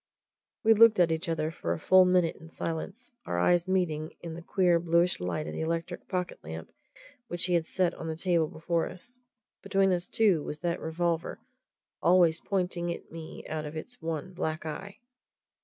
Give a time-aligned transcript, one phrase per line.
[0.63, 4.33] We looked at each other for a full minute in silence our eyes meeting in
[4.33, 6.71] the queer, bluish light of the electric pocket lamp
[7.27, 9.19] which he had set on the table before us.
[9.61, 11.37] Between us, too, was that revolver
[12.01, 14.97] always pointing at me out of its one black eye.